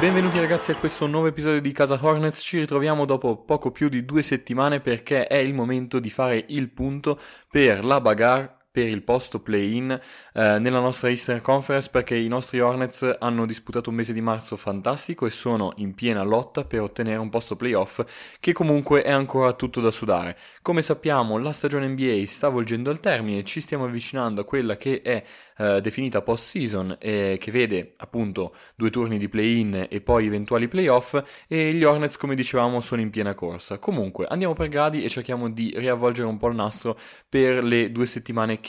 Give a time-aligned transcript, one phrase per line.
[0.00, 4.06] Benvenuti ragazzi a questo nuovo episodio di Casa Hornets, ci ritroviamo dopo poco più di
[4.06, 7.18] due settimane perché è il momento di fare il punto
[7.50, 12.60] per la bagarre per il posto play-in eh, nella nostra Eastern Conference perché i nostri
[12.60, 17.18] Hornets hanno disputato un mese di marzo fantastico e sono in piena lotta per ottenere
[17.18, 18.02] un posto playoff
[18.38, 20.36] che comunque è ancora tutto da sudare.
[20.62, 25.02] Come sappiamo la stagione NBA sta volgendo al termine, ci stiamo avvicinando a quella che
[25.02, 25.22] è
[25.58, 31.20] eh, definita post-season e che vede appunto due turni di play-in e poi eventuali playoff
[31.48, 33.78] e gli Hornets come dicevamo sono in piena corsa.
[33.78, 36.96] Comunque andiamo per gradi e cerchiamo di riavvolgere un po' il nastro
[37.28, 38.60] per le due settimane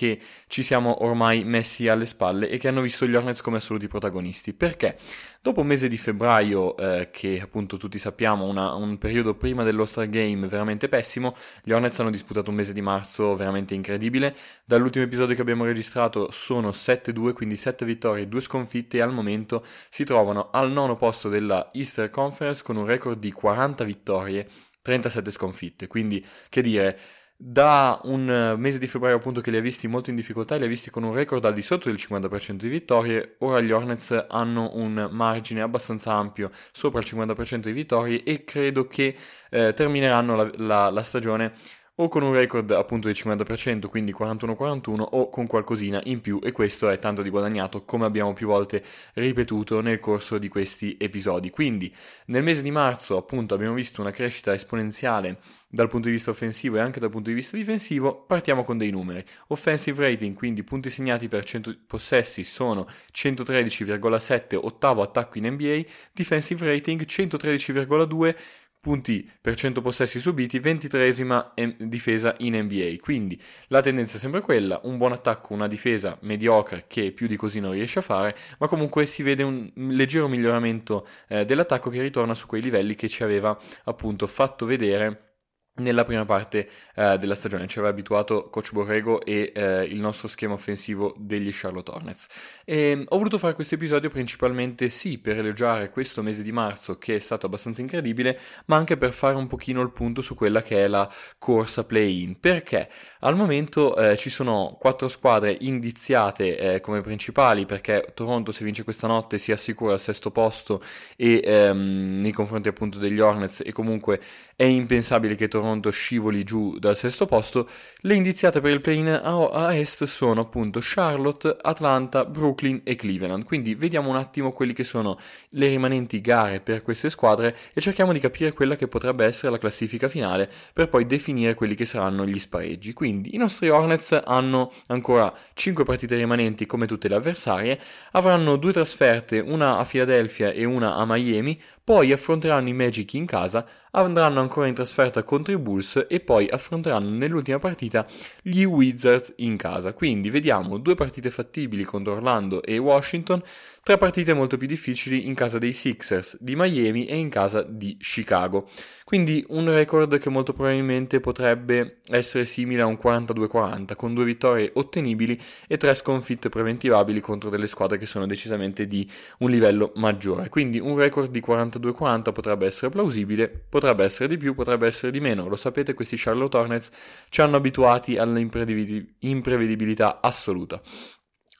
[0.48, 4.54] ci siamo ormai messi alle spalle e che hanno visto gli Hornets come assoluti protagonisti.
[4.54, 4.98] Perché?
[5.42, 10.08] Dopo un mese di febbraio, eh, che appunto tutti sappiamo, una, un periodo prima dell'All-Star
[10.10, 11.34] Game veramente pessimo,
[11.64, 14.36] gli Hornets hanno disputato un mese di marzo veramente incredibile.
[14.66, 19.14] Dall'ultimo episodio che abbiamo registrato sono 7-2, quindi 7 vittorie e 2 sconfitte e al
[19.14, 24.48] momento si trovano al nono posto della Easter Conference con un record di 40 vittorie
[24.82, 25.88] 37 sconfitte.
[25.88, 27.00] Quindi, che dire,
[27.44, 30.66] da un eh, mese di febbraio appunto che li ha visti molto in difficoltà, li
[30.66, 34.28] ha visti con un record al di sotto del 50% di vittorie, ora gli Hornets
[34.30, 39.16] hanno un margine abbastanza ampio sopra il 50% di vittorie e credo che
[39.50, 41.54] eh, termineranno la, la, la stagione
[42.02, 46.52] o con un record appunto del 50%, quindi 41-41, o con qualcosina in più e
[46.52, 51.52] questo è tanto di guadagnato come abbiamo più volte ripetuto nel corso di questi episodi.
[51.52, 51.94] Quindi
[52.26, 56.78] nel mese di marzo appunto abbiamo visto una crescita esponenziale dal punto di vista offensivo
[56.78, 59.24] e anche dal punto di vista difensivo, partiamo con dei numeri.
[59.48, 66.66] Offensive rating, quindi punti segnati per 100 possessi sono 113,7, ottavo attacco in NBA, defensive
[66.66, 68.36] rating 113,2
[68.82, 72.96] punti per 100 possessi subiti, 23esima difesa in NBA.
[73.00, 77.36] Quindi la tendenza è sempre quella, un buon attacco, una difesa mediocre che più di
[77.36, 82.02] così non riesce a fare, ma comunque si vede un leggero miglioramento eh, dell'attacco che
[82.02, 85.31] ritorna su quei livelli che ci aveva appunto fatto vedere
[85.76, 87.68] nella prima parte eh, della stagione.
[87.68, 92.28] Ci aveva abituato Coach Borrego e eh, il nostro schema offensivo degli Charlotte Hornets.
[92.66, 96.98] E, ehm, ho voluto fare questo episodio principalmente sì per elogiare questo mese di marzo
[96.98, 100.62] che è stato abbastanza incredibile, ma anche per fare un pochino il punto su quella
[100.62, 102.40] che è la corsa play-in.
[102.40, 102.90] Perché
[103.20, 108.84] al momento eh, ci sono quattro squadre indiziate eh, come principali perché Toronto se vince
[108.84, 110.82] questa notte si assicura il sesto posto
[111.16, 114.20] e ehm, nei confronti appunto degli Hornets e comunque
[114.56, 117.70] è impensabile che Toronto Toronto scivoli giù dal sesto posto,
[118.02, 123.44] le indiziate per il play-in a, a est sono appunto Charlotte, Atlanta, Brooklyn e Cleveland.
[123.44, 128.12] Quindi vediamo un attimo quelli che sono le rimanenti gare per queste squadre e cerchiamo
[128.12, 132.26] di capire quella che potrebbe essere la classifica finale per poi definire quelli che saranno
[132.26, 132.94] gli spareggi.
[132.94, 137.80] Quindi i nostri Hornets hanno ancora 5 partite rimanenti come tutte le avversarie,
[138.14, 141.60] avranno due trasferte, una a Philadelphia e una a Miami,
[141.92, 146.48] poi affronteranno i Magic in casa, andranno ancora in trasferta contro i Bulls e poi
[146.48, 148.08] affronteranno nell'ultima partita
[148.42, 149.92] gli Wizards in casa.
[149.92, 153.44] Quindi vediamo due partite fattibili contro Orlando e Washington,
[153.84, 157.98] tre partite molto più difficili in casa dei Sixers di Miami e in casa di
[158.00, 158.70] Chicago.
[159.04, 164.72] Quindi un record che molto probabilmente potrebbe essere simile a un 42-40, con due vittorie
[164.74, 165.38] ottenibili
[165.68, 169.06] e tre sconfitte preventivabili contro delle squadre che sono decisamente di
[169.40, 170.48] un livello maggiore.
[170.48, 171.42] Quindi un record di
[171.82, 175.48] 42-40 potrebbe essere plausibile, potrebbe essere di più, potrebbe essere di meno.
[175.48, 176.90] Lo sapete, questi Charlotte Hornets
[177.30, 180.82] ci hanno abituati all'imprevedibilità assoluta.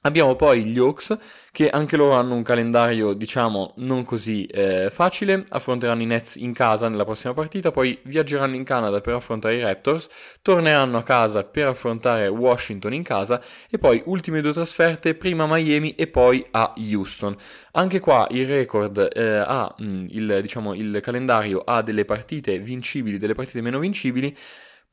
[0.04, 1.16] Abbiamo poi gli Hawks
[1.52, 6.52] che anche loro hanno un calendario diciamo non così eh, facile, affronteranno i Nets in
[6.52, 10.08] casa nella prossima partita, poi viaggeranno in Canada per affrontare i Raptors,
[10.42, 13.40] torneranno a casa per affrontare Washington in casa
[13.70, 17.36] e poi ultime due trasferte, prima a Miami e poi a Houston.
[17.72, 22.58] Anche qua il record eh, ha mh, mm, il, diciamo, il calendario ha delle partite
[22.58, 24.36] vincibili, delle partite meno vincibili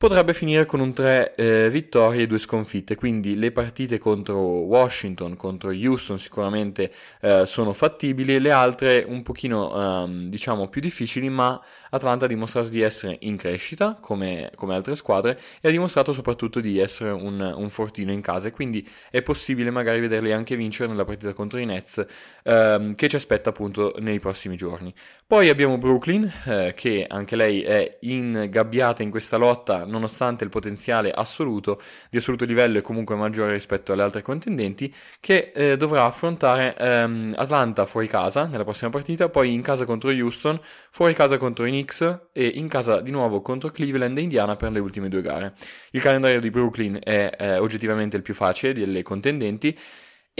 [0.00, 5.36] potrebbe finire con un 3 eh, vittorie e 2 sconfitte, quindi le partite contro Washington,
[5.36, 11.60] contro Houston sicuramente eh, sono fattibili, le altre un pochino ehm, diciamo più difficili, ma
[11.90, 16.60] Atlanta ha dimostrato di essere in crescita come, come altre squadre e ha dimostrato soprattutto
[16.60, 21.04] di essere un, un, fortino in casa quindi è possibile magari vederli anche vincere nella
[21.04, 22.02] partita contro i Nets
[22.44, 24.94] ehm, che ci aspetta appunto nei prossimi giorni.
[25.26, 31.10] Poi abbiamo Brooklyn eh, che anche lei è ingabbiata in questa lotta nonostante il potenziale
[31.10, 36.76] assoluto di assoluto livello è comunque maggiore rispetto alle altre contendenti, che eh, dovrà affrontare
[36.76, 41.64] ehm, Atlanta fuori casa nella prossima partita, poi in casa contro Houston, fuori casa contro
[41.66, 45.20] i Knicks e in casa di nuovo contro Cleveland e Indiana per le ultime due
[45.20, 45.54] gare.
[45.90, 49.76] Il calendario di Brooklyn è eh, oggettivamente il più facile delle contendenti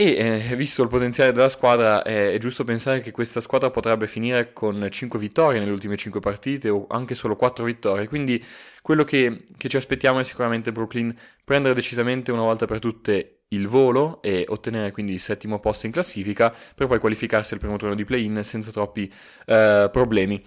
[0.01, 0.15] E
[0.49, 4.51] eh, visto il potenziale della squadra, è, è, giusto pensare che questa squadra potrebbe finire
[4.51, 8.07] con 5 vittorie nelle ultime 5 partite o anche solo 4 vittorie.
[8.07, 8.43] Quindi
[8.81, 11.13] quello che, che ci aspettiamo è sicuramente Brooklyn
[11.43, 15.91] prendere decisamente una volta per tutte il volo e ottenere quindi il settimo posto in
[15.91, 19.11] classifica per poi qualificarsi al primo turno di play-in senza troppi
[19.45, 20.43] eh, problemi.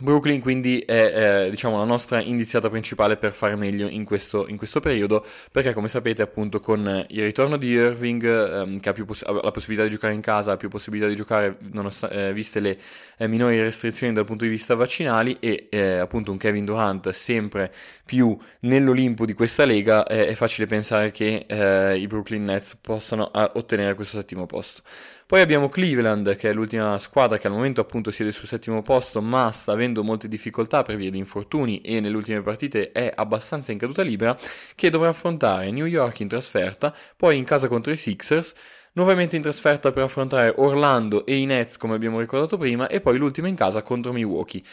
[0.00, 4.56] Brooklyn quindi è eh, diciamo la nostra indiziata principale per fare meglio in questo, in
[4.56, 9.22] questo, periodo perché come sapete appunto con il ritorno di Irving ehm, che ha, poss-
[9.24, 12.60] ha, la possibilità di giocare in casa, ha più possibilità di giocare nonost- eh, viste
[12.60, 12.78] le
[13.18, 17.72] eh, minori restrizioni dal punto di vista vaccinali e eh, appunto un Kevin Durant sempre
[18.04, 23.94] più nell'Olimpo di questa lega è facile pensare che eh, i Brooklyn Nets possano ottenere
[23.94, 24.82] questo settimo posto.
[25.30, 29.22] Poi abbiamo Cleveland, che è l'ultima squadra che al momento appunto siede sul settimo posto,
[29.22, 33.70] ma sta avendo molte difficoltà per via di infortuni e nelle ultime partite è abbastanza
[33.70, 34.36] in caduta libera,
[34.74, 38.54] che dovrà affrontare New York in trasferta, poi in casa contro i Sixers,
[38.94, 43.16] nuovamente in trasferta per affrontare Orlando e i Nets come abbiamo ricordato prima, e poi
[43.16, 44.64] l'ultima in casa contro Milwaukee.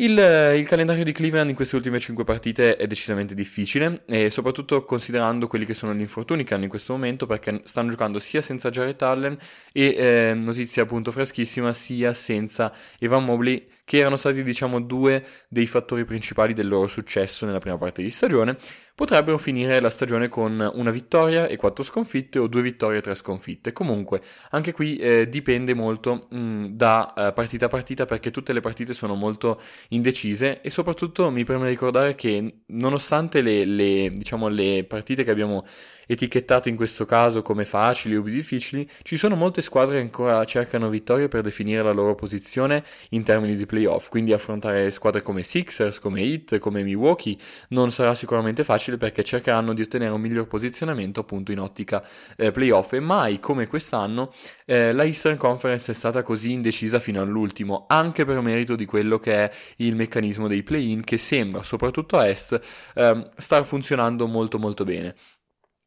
[0.00, 4.82] Il, il, calendario di Cleveland in queste ultime 5 partite è decisamente difficile e soprattutto
[4.86, 8.40] considerando quelli che sono gli infortuni che hanno in questo momento perché stanno giocando sia
[8.40, 9.36] senza Jared Allen
[9.72, 15.66] e eh, notizia appunto freschissima sia senza Evan Mobley che erano stati diciamo due dei
[15.66, 18.56] fattori principali del loro successo nella prima parte di stagione,
[18.94, 23.16] potrebbero finire la stagione con una vittoria e quattro sconfitte o due vittorie e tre
[23.16, 23.72] sconfitte.
[23.72, 24.20] Comunque,
[24.50, 28.94] anche qui eh, dipende molto mh, da uh, partita a partita perché tutte le partite
[28.94, 35.24] sono molto indecise e soprattutto mi preme ricordare che nonostante le, le, diciamo, le partite
[35.24, 35.64] che abbiamo
[36.10, 40.88] etichettato in questo caso come facili o difficili, ci sono molte squadre che ancora cercano
[40.88, 46.00] vittorie per definire la loro posizione in termini di playoff, quindi affrontare squadre come Sixers,
[46.00, 47.36] come Heat, come Milwaukee
[47.68, 52.04] non sarà sicuramente facile perché cercheranno di ottenere un miglior posizionamento appunto in ottica
[52.36, 52.92] eh, playoff.
[52.92, 54.32] E mai come quest'anno
[54.64, 59.20] eh, la Eastern Conference è stata così indecisa fino all'ultimo, anche per merito di quello
[59.20, 59.50] che è
[59.86, 62.60] il meccanismo dei play-in che sembra, soprattutto a est,
[62.94, 65.14] eh, star funzionando molto molto bene.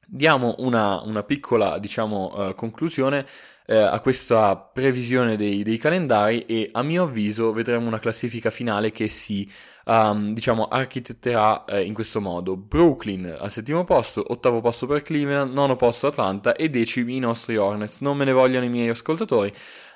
[0.05, 3.25] Diamo una, una piccola, diciamo, uh, conclusione
[3.67, 8.91] uh, a questa previsione dei, dei, calendari e a mio avviso vedremo una classifica finale
[8.91, 9.49] che si,
[9.85, 12.57] um, diciamo, architetterà uh, in questo modo.
[12.57, 17.55] Brooklyn al settimo posto, ottavo posto per Cleveland, nono posto Atlanta e decimi i nostri
[17.55, 18.01] Hornets.
[18.01, 19.51] Non me ne vogliono i miei ascoltatori,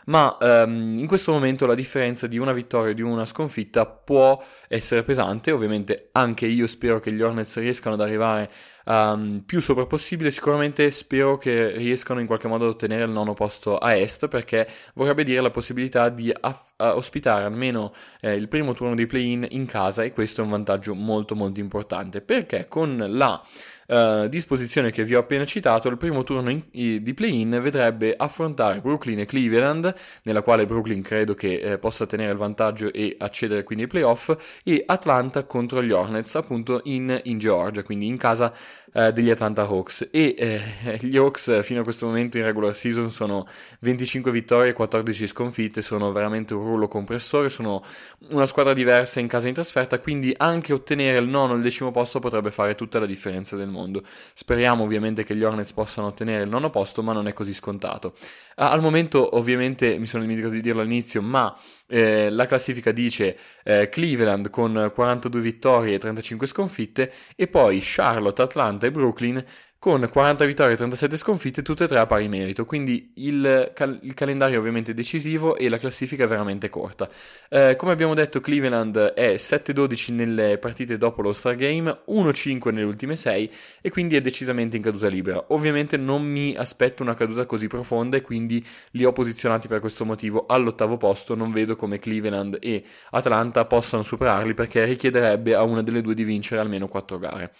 [0.07, 4.41] ma um, in questo momento la differenza di una vittoria e di una sconfitta può
[4.67, 5.51] essere pesante.
[5.51, 8.49] Ovviamente anche io spero che gli Hornets riescano ad arrivare
[8.85, 10.31] um, più sopra possibile.
[10.31, 14.67] Sicuramente spero che riescano in qualche modo ad ottenere il nono posto a est perché
[14.93, 19.65] vorrebbe dire la possibilità di aff- ospitare almeno eh, il primo turno dei play-in in
[19.65, 22.21] casa e questo è un vantaggio molto molto importante.
[22.21, 23.41] Perché con la
[23.87, 28.79] uh, disposizione che vi ho appena citato il primo turno in, di play-in vedrebbe affrontare
[28.79, 29.93] Brooklyn e Cleveland
[30.23, 34.35] nella quale Brooklyn credo che eh, possa tenere il vantaggio e accedere quindi ai playoff
[34.63, 38.53] e Atlanta contro gli Hornets appunto in, in Georgia quindi in casa
[38.93, 40.07] eh, degli Atlanta Hawks.
[40.11, 43.45] E eh, gli Hawks fino a questo momento in regular season sono
[43.79, 47.83] 25 vittorie e 14 sconfitte, sono veramente un rullo compressore, sono
[48.29, 51.61] una squadra diversa in casa e in trasferta, quindi anche ottenere il nono o il
[51.61, 54.01] decimo posto potrebbe fare tutta la differenza del mondo.
[54.33, 58.13] Speriamo ovviamente che gli Hornets possano ottenere il nono posto, ma non è così scontato.
[58.55, 61.55] Al momento ovviamente mi sono dimenticato di dirlo all'inizio, ma
[61.87, 68.41] eh, la classifica dice eh, Cleveland con 42 vittorie e 35 sconfitte e poi Charlotte,
[68.41, 69.43] Atlanta e Brooklyn
[69.79, 72.65] con 40 vittorie e 37 sconfitte, tutte e tre a pari merito.
[72.65, 77.09] Quindi il, cal- il calendario è ovviamente decisivo e la classifica è veramente corta.
[77.49, 82.85] Eh, come abbiamo detto, Cleveland è 7-12 nelle partite dopo lo Star Game, 1-5 nelle
[82.85, 85.45] ultime 6 e quindi è decisamente in caduta libera.
[85.49, 90.05] Ovviamente non mi aspetto una caduta così profonda e quindi li ho posizionati per questo
[90.05, 91.35] motivo all'ottavo posto.
[91.35, 96.23] Non vedo come Cleveland e Atlanta possano superarli perché richiederebbe a una delle due di
[96.23, 97.53] vincere almeno 4 gare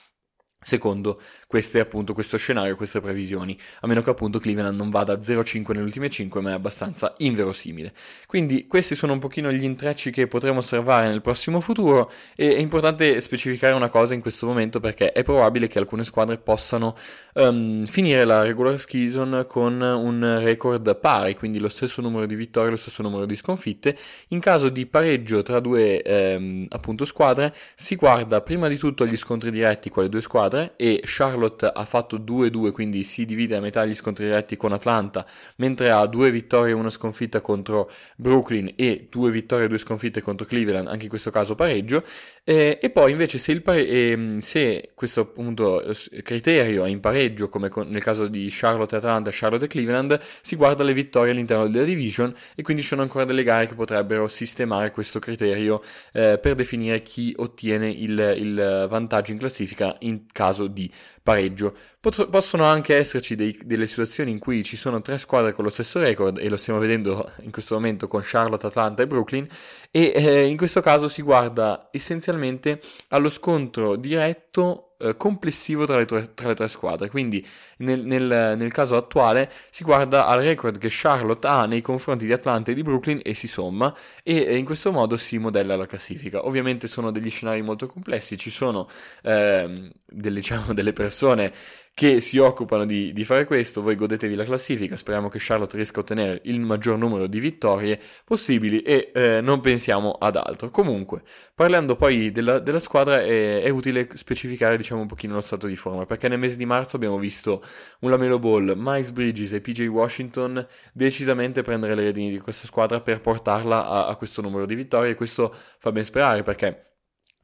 [0.59, 5.17] secondo queste, appunto, questo scenario, queste previsioni, a meno che appunto Cleveland non vada a
[5.17, 7.93] 0-5 nelle ultime 5, ma è abbastanza inverosimile.
[8.25, 12.59] Quindi questi sono un pochino gli intrecci che potremo osservare nel prossimo futuro e è
[12.59, 16.95] importante specificare una cosa in questo momento perché è probabile che alcune squadre possano
[17.35, 22.71] um, finire la regular season con un record pari, quindi lo stesso numero di vittorie,
[22.71, 23.95] lo stesso numero di sconfitte.
[24.29, 29.17] In caso di pareggio tra due um, appunto squadre si guarda prima di tutto agli
[29.17, 33.59] scontri diretti, quale due squadre squadre e Charlotte ha fatto 2-2, quindi si divide a
[33.59, 35.25] metà gli scontri diretti con Atlanta,
[35.57, 40.21] mentre ha due vittorie e una sconfitta contro Brooklyn e due vittorie e due sconfitte
[40.21, 42.03] contro Cleveland, anche in questo caso pareggio.
[42.43, 45.83] Eh, e poi invece se, pare- eh, se questo appunto
[46.23, 50.17] criterio è in pareggio, come con- nel caso di Charlotte e Atlanta, Charlotte e Cleveland,
[50.41, 53.75] si guarda le vittorie all'interno della division e quindi ci sono ancora delle gare che
[53.75, 55.81] potrebbero sistemare questo criterio
[56.13, 60.89] eh, per definire chi ottiene il, il, vantaggio in classifica in caso di
[61.23, 61.73] pareggio.
[61.99, 65.71] Pot- possono anche esserci dei, delle situazioni in cui ci sono tre squadre con lo
[65.71, 69.47] stesso record e lo stiamo vedendo in questo momento con Charlotte, Atlanta e Brooklyn
[69.89, 72.79] e eh, in questo caso si guarda essenzialmente
[73.09, 77.09] allo scontro diretto eh, complessivo tra le, tre, tra le, tre, squadre.
[77.09, 77.45] Quindi
[77.77, 82.33] nel, nel, nel, caso attuale si guarda al record che Charlotte ha nei confronti di
[82.33, 85.85] Atlanta e di Brooklyn e si somma e, e in questo modo si modella la
[85.85, 86.45] classifica.
[86.45, 88.87] Ovviamente sono degli scenari molto complessi, ci sono
[89.23, 91.53] eh, delle, diciamo, delle persone
[91.97, 93.81] che si occupano di, di, fare questo.
[93.81, 94.95] Voi godetevi la classifica.
[94.95, 99.61] Speriamo che Charlotte riesca a ottenere il maggior numero di vittorie possibili e eh, non
[99.61, 100.69] pensiamo ad altro.
[100.69, 101.23] Comunque,
[101.55, 105.75] parlando poi della, della squadra, è, è, utile specificare diciamo un pochino lo stato di
[105.75, 107.63] forma perché nel mese di marzo abbiamo visto
[108.01, 110.63] un Lamelo Ball, Miles Bridges e PJ Washington
[110.93, 115.13] decisamente prendere le redini di questa squadra per portarla a, a questo numero di vittorie
[115.13, 116.86] e questo fa ben sperare perché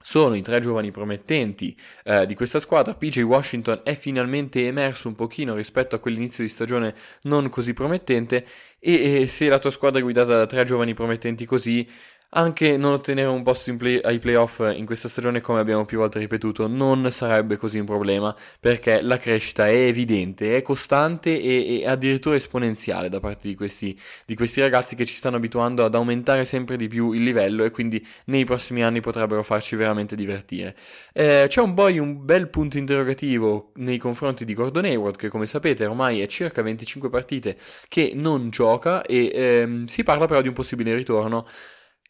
[0.03, 2.93] sono i tre giovani promettenti eh, di questa squadra.
[2.93, 6.93] PJ Washington è finalmente emerso un pochino rispetto a quell'inizio di stagione
[7.23, 8.45] non così promettente
[8.79, 11.87] e, e se la tua squadra è guidata da tre giovani promettenti così
[12.33, 16.19] anche non ottenere un posto play, ai playoff in questa stagione, come abbiamo più volte
[16.19, 21.87] ripetuto, non sarebbe così un problema perché la crescita è evidente, è costante e, e
[21.87, 26.45] addirittura esponenziale da parte di questi, di questi, ragazzi che ci stanno abituando ad aumentare
[26.45, 30.75] sempre di più il livello e quindi nei prossimi anni potrebbero farci veramente divertire.
[31.13, 35.45] Eh, c'è un poi un bel punto interrogativo nei confronti di Gordon Hayward che come
[35.45, 40.47] sapete ormai è circa 25 partite che non gioca e ehm, si parla però di
[40.47, 41.45] un possibile ritorno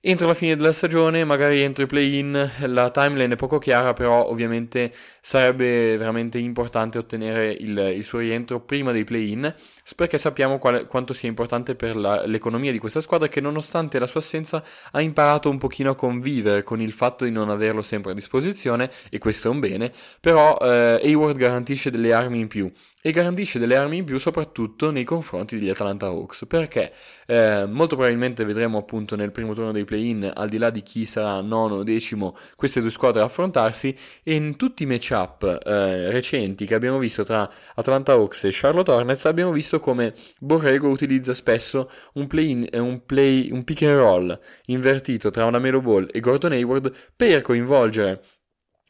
[0.05, 4.27] Entro la fine della stagione, magari entro i play-in, la timeline è poco chiara, però
[4.27, 4.91] ovviamente
[5.21, 9.55] sarebbe veramente importante ottenere il, il suo rientro prima dei play-in,
[9.95, 14.05] perché sappiamo quale, quanto sia importante per la, l'economia di questa squadra che nonostante la
[14.05, 18.11] sua assenza ha imparato un pochino a convivere con il fatto di non averlo sempre
[18.11, 22.69] a disposizione, e questo è un bene, però eh, Hayward garantisce delle armi in più
[23.05, 26.93] e garantisce delle armi in più soprattutto nei confronti degli Atlanta Hawks perché
[27.27, 31.05] eh, molto probabilmente vedremo appunto nel primo turno dei play-in al di là di chi
[31.05, 33.93] sarà nono o decimo queste due squadre affrontarsi
[34.23, 38.91] e in tutti i matchup eh, recenti che abbiamo visto tra Atlanta Hawks e Charlotte
[38.91, 43.97] Hornets abbiamo visto come Borrego utilizza spesso un play-in eh, un, play, un pick and
[43.97, 48.23] roll invertito tra una Melo Ball e Gordon Hayward per coinvolgere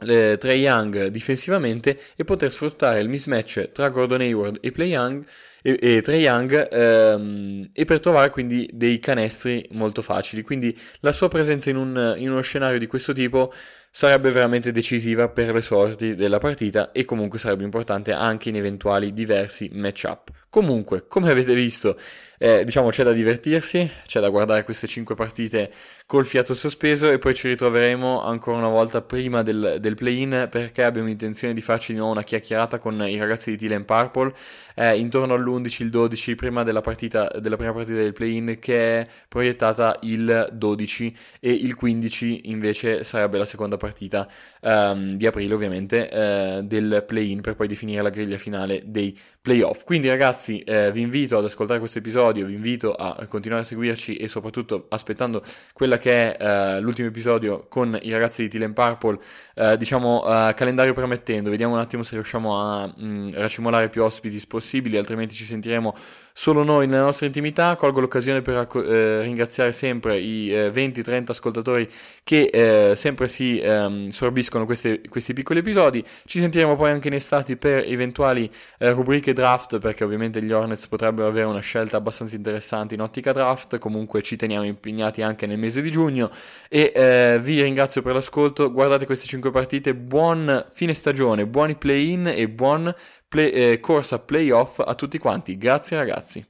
[0.10, 5.26] eh, Young difensivamente e poter sfruttare il mismatch tra Gordon Hayward e, Play Young,
[5.62, 10.44] e, e Trey Young ehm, e per trovare quindi dei canestri molto facili.
[10.44, 13.52] Quindi la sua presenza in, un, in uno scenario di questo tipo
[13.90, 19.14] sarebbe veramente decisiva per le sorti della partita e comunque sarebbe importante anche in eventuali
[19.14, 20.32] diversi matchup.
[20.50, 21.98] Comunque, come avete visto,
[22.44, 25.72] eh, diciamo c'è da divertirsi, c'è da guardare queste 5 partite
[26.06, 30.84] col fiato sospeso e poi ci ritroveremo ancora una volta prima del, del play-in perché
[30.84, 34.34] abbiamo intenzione di farci di nuovo una chiacchierata con i ragazzi di Teal Purple
[34.76, 39.08] eh, intorno all'11, il 12 prima della, partita, della prima partita del play-in che è
[39.30, 44.28] proiettata il 12 e il 15 invece sarebbe la seconda partita
[44.62, 49.84] um, di aprile ovviamente eh, del play-in per poi definire la griglia finale dei playoff.
[49.84, 54.16] Quindi ragazzi eh, vi invito ad ascoltare questo episodio, vi invito a continuare a seguirci
[54.16, 55.42] e soprattutto aspettando
[55.74, 59.20] quella che è eh, l'ultimo episodio con i ragazzi di Teal Purple,
[59.56, 64.04] eh, diciamo eh, calendario permettendo, vediamo un attimo se riusciamo a mh, mm, racimolare più
[64.04, 65.94] ospiti possibili, altrimenti ci sentiremo
[66.34, 67.76] solo noi nella nostra intimità.
[67.76, 71.90] Colgo l'occasione per eh, ringraziare sempre i 20-30 eh, ascoltatori
[72.24, 76.04] che eh, sempre si ehm, sorbiscono queste, questi piccoli episodi.
[76.26, 78.50] Ci sentiremo poi anche in estate per eventuali
[78.80, 83.32] eh, rubriche draft, perché ovviamente gli Hornets potrebbero avere una scelta abbastanza interessante in ottica
[83.32, 83.78] draft.
[83.78, 86.32] Comunque ci teniamo impegnati anche nel mese di giugno.
[86.68, 88.72] E eh, vi ringrazio per l'ascolto.
[88.72, 89.94] Guardate queste 5 partite.
[89.94, 92.94] Buon fine stagione, buoni play-in e buon
[93.34, 95.58] play, eh, corsa playoff a tutti quanti.
[95.58, 96.46] Grazie ragazzi.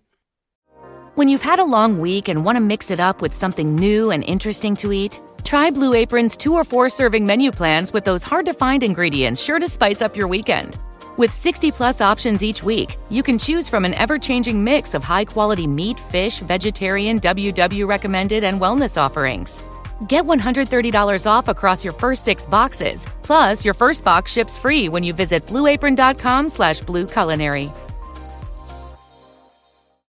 [1.16, 4.12] When you've had a long week and want to mix it up with something new
[4.12, 8.24] and interesting to eat, try Blue Apron's two or four serving menu plans with those
[8.24, 10.76] hard to find ingredients sure to spice up your weekend.
[11.16, 15.04] With 60 plus options each week, you can choose from an ever changing mix of
[15.04, 19.62] high quality meat, fish, vegetarian, WW recommended, and wellness offerings.
[20.08, 23.08] Get $130 off across your first six boxes.
[23.24, 27.72] Plus, your first box ships free when you visit blueapron.com slash blueculinary.